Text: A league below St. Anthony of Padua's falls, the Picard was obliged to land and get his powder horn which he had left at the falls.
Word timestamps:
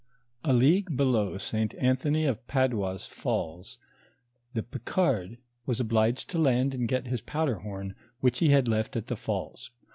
A 0.43 0.51
league 0.51 0.97
below 0.97 1.37
St. 1.37 1.75
Anthony 1.75 2.25
of 2.25 2.47
Padua's 2.47 3.05
falls, 3.05 3.77
the 4.55 4.63
Picard 4.63 5.37
was 5.67 5.79
obliged 5.79 6.27
to 6.31 6.39
land 6.39 6.73
and 6.73 6.87
get 6.87 7.05
his 7.05 7.21
powder 7.21 7.59
horn 7.59 7.93
which 8.19 8.39
he 8.39 8.49
had 8.49 8.67
left 8.67 8.95
at 8.95 9.05
the 9.05 9.15
falls. 9.15 9.69